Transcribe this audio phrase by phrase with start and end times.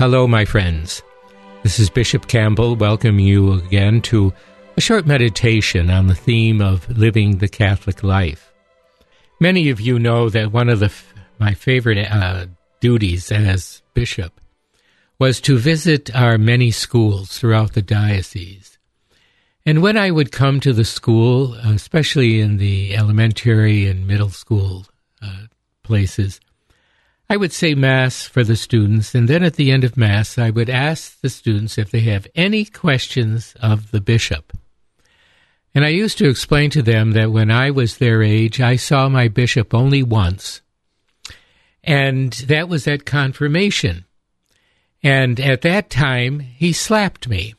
[0.00, 1.02] Hello, my friends.
[1.62, 4.32] This is Bishop Campbell welcoming you again to
[4.78, 8.50] a short meditation on the theme of living the Catholic life.
[9.40, 10.90] Many of you know that one of the,
[11.38, 12.46] my favorite uh,
[12.80, 14.40] duties as bishop
[15.18, 18.78] was to visit our many schools throughout the diocese.
[19.66, 24.86] And when I would come to the school, especially in the elementary and middle school
[25.20, 25.48] uh,
[25.82, 26.40] places,
[27.32, 30.50] I would say Mass for the students, and then at the end of Mass, I
[30.50, 34.52] would ask the students if they have any questions of the bishop.
[35.72, 39.08] And I used to explain to them that when I was their age, I saw
[39.08, 40.60] my bishop only once.
[41.84, 44.06] And that was at confirmation.
[45.00, 47.54] And at that time, he slapped me.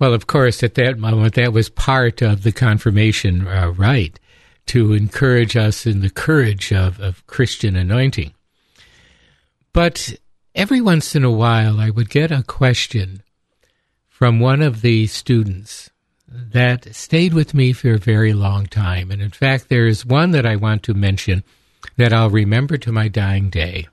[0.00, 4.18] Well, of course, at that moment, that was part of the confirmation uh, rite
[4.66, 8.34] to encourage us in the courage of, of Christian anointing.
[9.72, 10.14] But
[10.54, 13.22] every once in a while, I would get a question
[14.08, 15.90] from one of the students
[16.28, 19.10] that stayed with me for a very long time.
[19.10, 21.42] And in fact, there is one that I want to mention
[21.96, 23.88] that I'll remember to my dying day.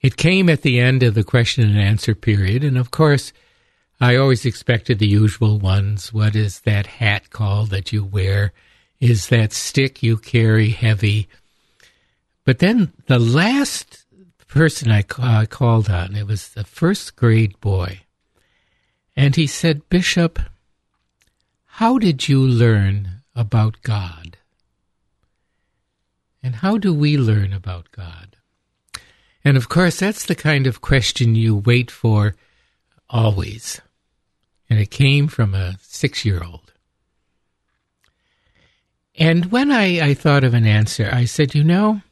[0.00, 3.32] It came at the end of the question and answer period, and of course,
[4.00, 6.12] I always expected the usual ones.
[6.12, 8.52] What is that hat called that you wear?
[9.00, 11.28] Is that stick you carry heavy?
[12.44, 14.01] But then the last
[14.52, 16.14] person I uh, called on.
[16.14, 18.00] It was the first grade boy.
[19.16, 20.38] And he said, Bishop,
[21.64, 24.36] how did you learn about God?
[26.42, 28.36] And how do we learn about God?
[29.42, 32.36] And of course, that's the kind of question you wait for
[33.08, 33.80] always.
[34.68, 36.74] And it came from a six year old.
[39.18, 42.02] And when I, I thought of an answer, I said, you know,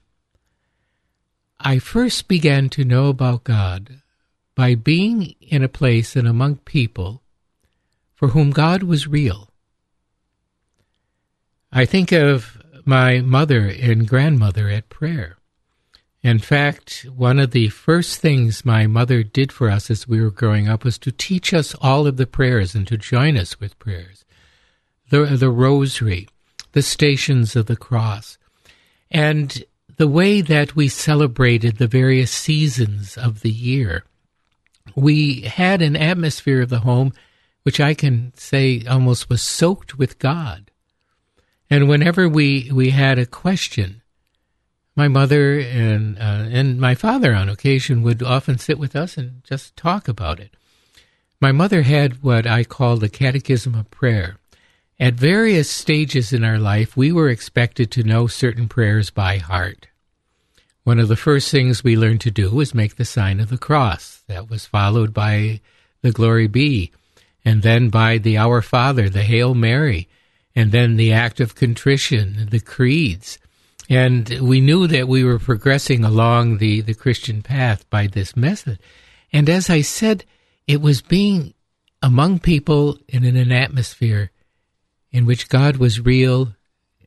[1.63, 4.01] I first began to know about God
[4.55, 7.23] by being in a place and among people
[8.15, 9.51] for whom God was real.
[11.73, 15.37] I think of my mother and grandmother at prayer.
[16.23, 20.31] In fact, one of the first things my mother did for us as we were
[20.31, 23.79] growing up was to teach us all of the prayers and to join us with
[23.79, 24.25] prayers.
[25.11, 26.29] The, the rosary,
[26.73, 28.37] the stations of the cross.
[29.11, 29.65] And
[30.01, 34.03] the way that we celebrated the various seasons of the year.
[34.97, 37.13] We had an atmosphere of the home
[37.65, 40.71] which I can say almost was soaked with God.
[41.69, 44.01] And whenever we, we had a question,
[44.97, 49.45] my mother and uh, and my father on occasion would often sit with us and
[49.45, 50.57] just talk about it.
[51.43, 54.39] My mother had what I call the Catechism of Prayer.
[54.99, 59.89] At various stages in our life, we were expected to know certain prayers by heart.
[60.85, 63.59] One of the first things we learned to do was make the sign of the
[63.59, 64.23] cross.
[64.29, 65.61] That was followed by
[66.03, 66.91] the Glory Be,
[67.45, 70.09] and then by the Our Father, the Hail Mary,
[70.55, 73.39] and then the act of contrition, the creeds.
[73.89, 78.79] And we knew that we were progressing along the, the Christian path by this method.
[79.33, 80.25] And as I said,
[80.67, 81.55] it was being
[82.01, 84.31] among people and in an atmosphere
[85.13, 86.55] in which God was real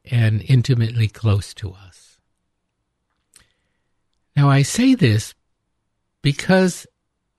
[0.05, 2.12] and intimately close to us.
[4.35, 5.35] Now, I say this
[6.21, 6.88] because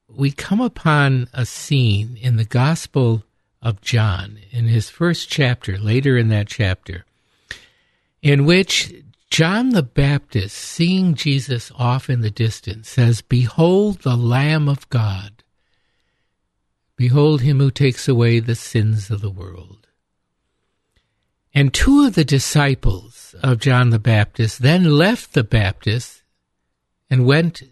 [0.09, 3.25] we come upon a scene in the Gospel
[3.61, 7.05] of John, in his first chapter, later in that chapter,
[8.23, 8.93] in which
[9.31, 15.43] John the Baptist, seeing Jesus off in the distance, says, Behold the Lamb of God.
[16.97, 19.89] Behold him who takes away the sins of the world.
[21.53, 26.24] And two of the disciples of John the Baptist then left the Baptist
[27.11, 27.63] and went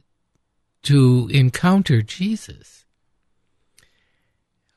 [0.82, 2.84] to encounter Jesus.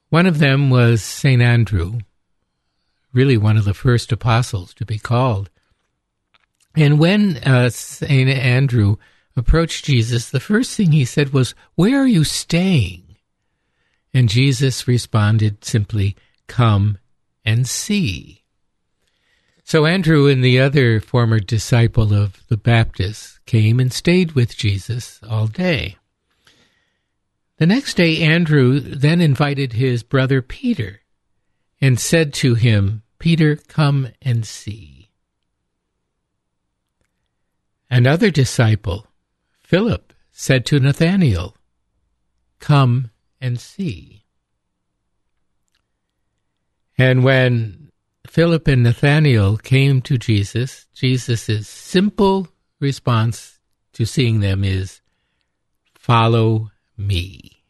[0.10, 1.42] One of them was St.
[1.42, 2.00] Andrew,
[3.12, 5.50] really one of the first apostles to be called.
[6.76, 8.30] And when uh, St.
[8.30, 8.98] Andrew
[9.36, 13.18] approached Jesus, the first thing he said was, Where are you staying?
[14.14, 16.16] And Jesus responded simply,
[16.48, 16.98] Come
[17.44, 18.45] and see.
[19.68, 25.20] So Andrew and the other former disciple of the Baptist came and stayed with Jesus
[25.28, 25.98] all day.
[27.58, 31.02] The next day, Andrew then invited his brother Peter
[31.82, 35.10] and said to him, Peter, come and see.
[37.90, 39.08] Another disciple,
[39.64, 41.58] Philip, said to Nathanael,
[42.60, 43.10] Come
[43.42, 44.26] and see.
[47.00, 47.86] And when
[48.30, 50.88] Philip and Nathanael came to Jesus.
[50.94, 52.48] Jesus' simple
[52.80, 53.60] response
[53.94, 55.02] to seeing them is,
[55.94, 57.64] Follow me.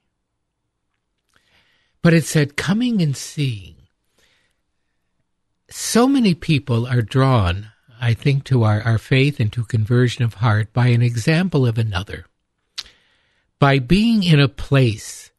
[2.01, 3.75] But it said, coming and seeing.
[5.69, 10.35] So many people are drawn, I think, to our, our faith and to conversion of
[10.35, 12.25] heart by an example of another.
[13.57, 15.31] By being in a place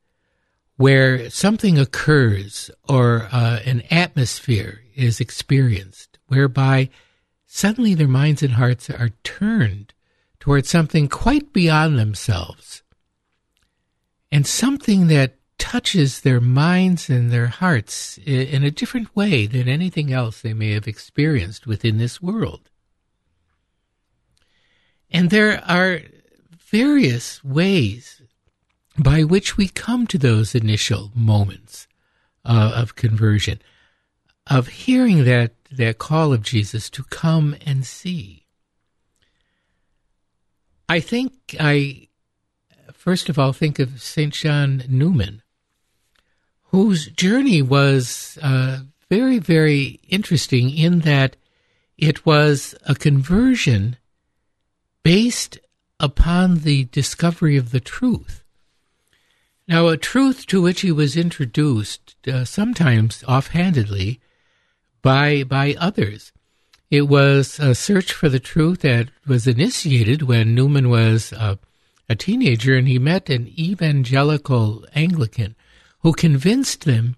[0.76, 6.90] where something occurs or uh, an atmosphere is experienced, whereby
[7.46, 9.92] suddenly their minds and hearts are turned
[10.40, 12.82] towards something quite beyond themselves
[14.30, 20.12] and something that touches their minds and their hearts in a different way than anything
[20.12, 22.70] else they may have experienced within this world.
[25.10, 26.00] And there are
[26.58, 28.22] various ways
[28.98, 31.86] by which we come to those initial moments
[32.44, 33.60] uh, of conversion,
[34.46, 38.46] of hearing that, that call of Jesus to come and see.
[40.88, 42.08] I think I,
[42.92, 44.32] first of all, think of St.
[44.32, 45.42] John Newman,
[46.70, 51.36] whose journey was uh, very, very interesting in that
[51.98, 53.96] it was a conversion
[55.02, 55.58] based
[55.98, 58.44] upon the discovery of the truth.
[59.68, 64.20] Now, a truth to which he was introduced, uh, sometimes offhandedly,
[65.06, 66.32] by, by others.
[66.90, 71.58] It was a search for the truth that was initiated when Newman was a
[72.16, 75.54] teenager and he met an evangelical Anglican
[76.00, 77.14] who convinced them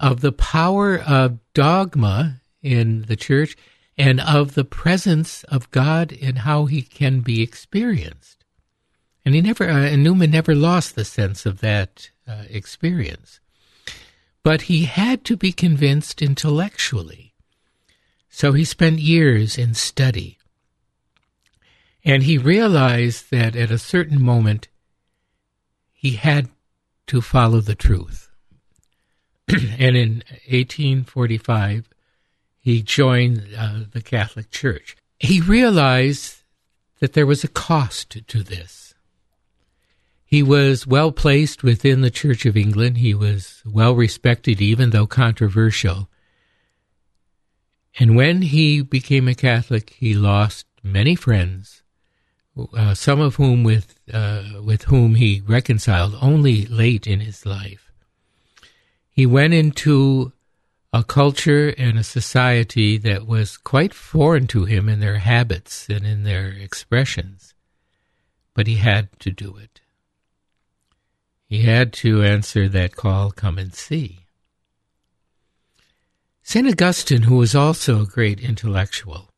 [0.00, 3.56] of the power of dogma in the church
[3.96, 8.44] and of the presence of God and how he can be experienced.
[9.24, 13.38] And he never, uh, and Newman never lost the sense of that uh, experience.
[14.42, 17.27] But he had to be convinced intellectually.
[18.28, 20.38] So he spent years in study.
[22.04, 24.68] And he realized that at a certain moment,
[25.92, 26.48] he had
[27.08, 28.28] to follow the truth.
[29.48, 31.88] and in 1845,
[32.58, 34.96] he joined uh, the Catholic Church.
[35.18, 36.42] He realized
[37.00, 38.94] that there was a cost to this.
[40.24, 42.98] He was well placed within the Church of England.
[42.98, 46.10] He was well respected, even though controversial.
[47.98, 51.82] And when he became a Catholic, he lost many friends,
[52.72, 57.90] uh, some of whom with uh, with whom he reconciled only late in his life.
[59.10, 60.32] He went into
[60.92, 66.06] a culture and a society that was quite foreign to him in their habits and
[66.06, 67.52] in their expressions,
[68.54, 69.80] but he had to do it.
[71.46, 74.27] He had to answer that call, come and see.
[76.48, 76.66] St.
[76.66, 79.28] Augustine, who was also a great intellectual,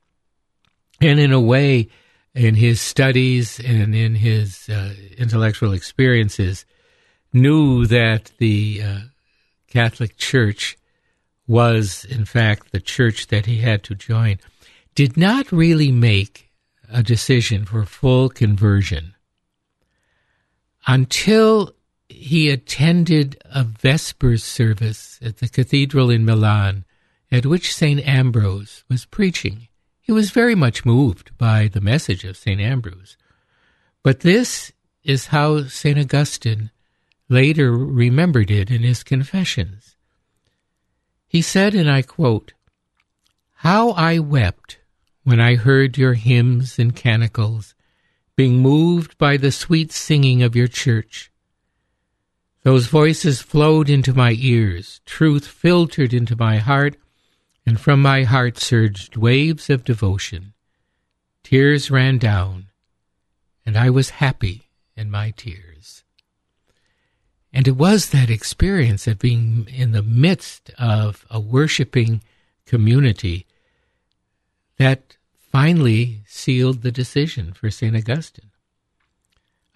[1.01, 1.89] and in a way,
[2.37, 6.65] in his studies and in his uh, intellectual experiences,
[7.33, 8.99] knew that the uh,
[9.67, 10.79] Catholic Church
[11.49, 14.39] was, in fact, the church that he had to join,
[14.95, 16.49] did not really make
[16.89, 19.17] a decision for full conversion
[20.87, 21.75] until
[22.09, 26.85] he attended a Vespers service at the cathedral in Milan
[27.31, 28.07] at which St.
[28.07, 29.69] Ambrose was preaching.
[30.01, 32.61] He was very much moved by the message of St.
[32.61, 33.17] Ambrose.
[34.03, 34.73] But this
[35.05, 35.99] is how St.
[35.99, 36.71] Augustine
[37.29, 39.97] later remembered it in his confessions.
[41.29, 42.53] He said, and I quote,
[43.57, 44.79] How I wept
[45.23, 47.75] when I heard your hymns and canticles,
[48.35, 51.31] being moved by the sweet singing of your church
[52.63, 56.97] those voices flowed into my ears, truth filtered into my heart,
[57.71, 60.55] and from my heart surged waves of devotion.
[61.45, 62.67] Tears ran down,
[63.65, 66.03] and I was happy in my tears.
[67.53, 72.25] And it was that experience of being in the midst of a worshiping
[72.67, 73.47] community
[74.79, 77.95] that finally sealed the decision for St.
[77.95, 78.51] Augustine.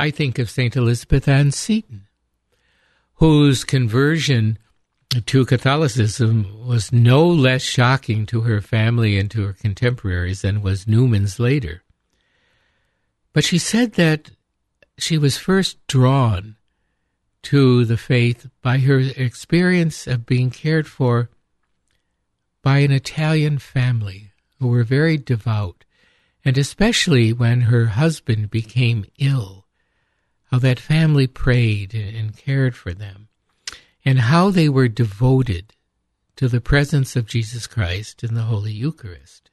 [0.00, 0.74] I think of St.
[0.74, 2.08] Elizabeth Ann Seton
[3.18, 4.58] whose conversion
[5.20, 10.86] to Catholicism was no less shocking to her family and to her contemporaries than was
[10.86, 11.82] Newman's later.
[13.32, 14.30] But she said that
[14.98, 16.56] she was first drawn
[17.42, 21.30] to the faith by her experience of being cared for
[22.62, 25.84] by an Italian family who were very devout,
[26.44, 29.64] and especially when her husband became ill
[30.54, 33.26] how that family prayed and cared for them,
[34.04, 35.74] and how they were devoted
[36.36, 39.50] to the presence of Jesus Christ in the Holy Eucharist.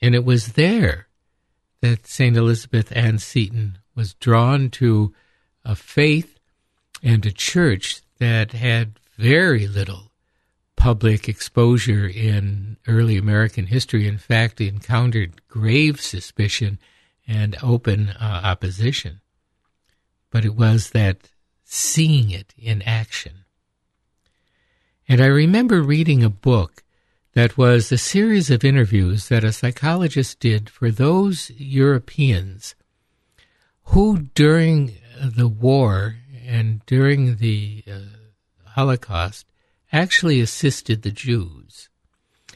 [0.00, 1.08] And it was there
[1.82, 2.36] that St.
[2.36, 5.14] Elizabeth Ann Seton was drawn to
[5.64, 6.38] a faith
[7.02, 10.10] and a church that had very little
[10.76, 14.08] public exposure in early American history.
[14.08, 16.78] In fact, encountered grave suspicion
[17.28, 19.20] and open uh, opposition.
[20.30, 21.29] But it was that
[21.72, 23.44] seeing it in action.
[25.08, 26.82] And I remember reading a book
[27.34, 32.74] that was a series of interviews that a psychologist did for those Europeans
[33.84, 38.00] who, during the war and during the uh,
[38.70, 39.46] Holocaust,
[39.92, 41.88] actually assisted the Jews.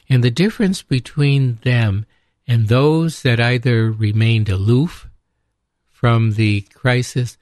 [0.09, 2.05] And the difference between them
[2.45, 5.07] and those that either remained aloof
[5.89, 7.37] from the crisis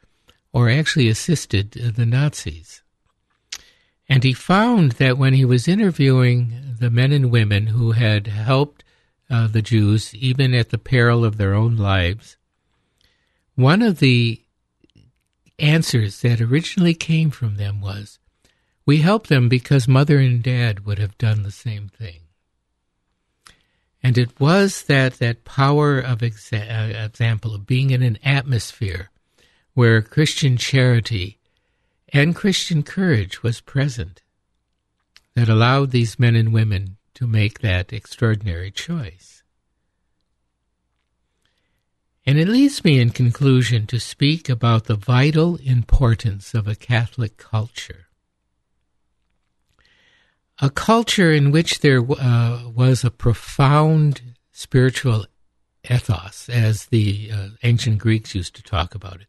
[0.53, 2.83] or actually assisted the Nazis.
[4.07, 8.83] And he found that when he was interviewing the men and women who had helped
[9.29, 12.38] uh, the Jews, even at the peril of their own lives,
[13.55, 14.41] one of the
[15.57, 18.19] answers that originally came from them was,
[18.86, 22.19] We helped them because mother and dad would have done the same thing.
[24.03, 29.10] And it was that, that power of exa- uh, example of being in an atmosphere
[29.73, 31.39] where Christian charity
[32.09, 34.21] and Christian courage was present
[35.35, 39.43] that allowed these men and women to make that extraordinary choice.
[42.25, 47.37] And it leads me in conclusion to speak about the vital importance of a Catholic
[47.37, 48.07] culture.
[50.61, 55.25] A culture in which there uh, was a profound spiritual
[55.89, 59.27] ethos, as the uh, ancient Greeks used to talk about it.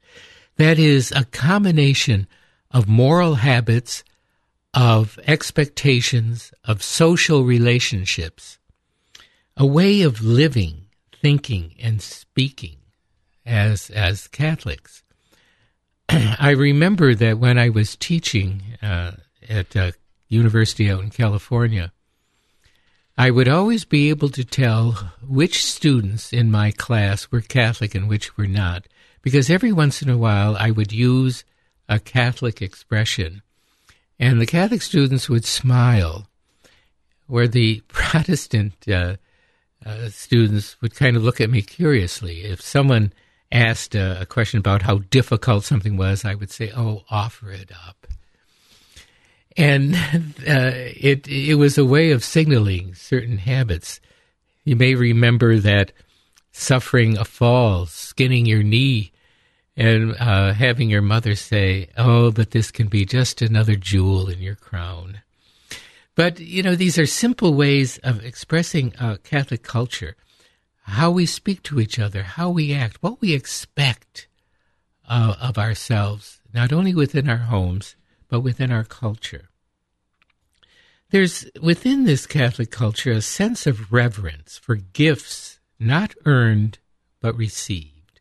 [0.57, 2.29] That is a combination
[2.71, 4.05] of moral habits,
[4.73, 8.59] of expectations, of social relationships,
[9.57, 10.87] a way of living,
[11.21, 12.77] thinking, and speaking
[13.47, 15.03] as, as Catholics.
[16.09, 19.13] I remember that when I was teaching uh,
[19.49, 19.95] at a
[20.29, 21.93] university out in California,
[23.17, 28.09] I would always be able to tell which students in my class were Catholic and
[28.09, 28.89] which were not,
[29.23, 31.45] because every once in a while I would use
[31.89, 33.43] a Catholic expression.
[34.19, 36.29] And the Catholic students would smile,
[37.29, 39.17] where the Protestant uh,
[39.87, 42.43] uh, students would kind of look at me curiously.
[42.43, 43.13] If someone
[43.53, 47.71] asked a, a question about how difficult something was, I would say, "Oh, offer it
[47.87, 48.07] up."
[49.57, 49.95] And
[50.49, 54.01] uh, it it was a way of signaling certain habits.
[54.65, 55.93] You may remember that
[56.53, 59.13] suffering a fall, skinning your knee,
[59.77, 64.41] and uh, having your mother say, "Oh, but this can be just another jewel in
[64.41, 65.21] your crown."
[66.15, 70.17] But you know, these are simple ways of expressing uh, Catholic culture,
[70.83, 74.29] how we speak to each other, how we act, what we expect
[75.09, 77.97] uh, of ourselves, not only within our homes
[78.35, 79.49] but within our culture.
[81.11, 86.79] There's within this Catholic culture a sense of reverence for gifts not earned
[87.21, 88.19] but received.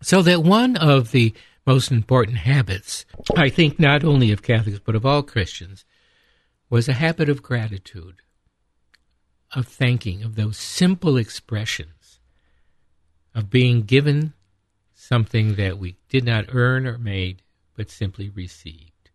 [0.00, 1.32] So that one of the
[1.64, 5.84] most important habits, I think not only of Catholics but of all Christians,
[6.68, 8.16] was a habit of gratitude,
[9.54, 12.18] of thanking, of those simple expressions,
[13.32, 14.32] of being given
[14.92, 17.42] something that we did not earn or made,
[17.76, 19.10] but simply received.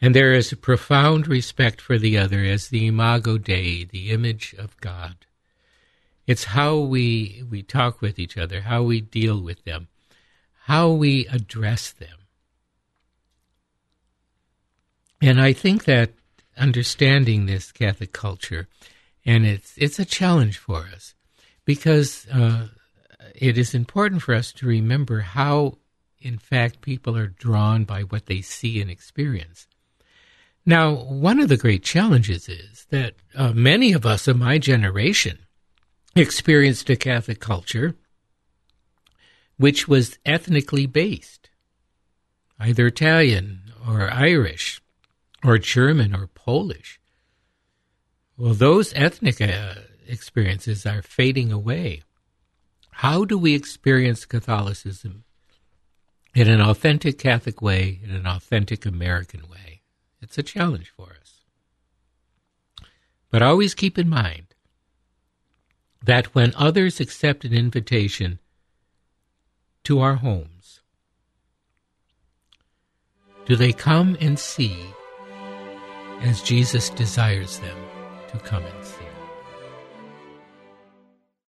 [0.00, 4.54] And there is a profound respect for the other as the imago Dei, the image
[4.58, 5.26] of God.
[6.26, 9.88] It's how we, we talk with each other, how we deal with them,
[10.64, 12.18] how we address them.
[15.22, 16.12] And I think that
[16.58, 18.68] understanding this Catholic culture,
[19.24, 21.14] and it's, it's a challenge for us
[21.64, 22.68] because uh,
[23.34, 25.78] it is important for us to remember how,
[26.20, 29.68] in fact, people are drawn by what they see and experience.
[30.64, 35.38] Now, one of the great challenges is that uh, many of us of my generation
[36.16, 37.94] experienced a Catholic culture
[39.58, 41.48] which was ethnically based,
[42.60, 44.82] either Italian or Irish
[45.44, 47.00] or German or Polish.
[48.36, 49.74] Well, those ethnic uh,
[50.06, 52.02] experiences are fading away.
[52.90, 55.24] How do we experience Catholicism
[56.36, 59.80] in an authentic Catholic way, in an authentic American way?
[60.20, 61.40] It's a challenge for us.
[63.30, 64.54] But always keep in mind
[66.04, 68.38] that when others accept an invitation
[69.84, 70.82] to our homes,
[73.46, 74.76] do they come and see
[76.20, 77.78] as Jesus desires them
[78.28, 78.85] to come and see?